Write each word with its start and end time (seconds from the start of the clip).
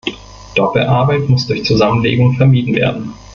Doppelarbeit 0.55 1.29
muss 1.29 1.45
durch 1.45 1.63
Zusammenlegung 1.63 2.33
vermieden 2.35 2.73
werden. 2.73 3.13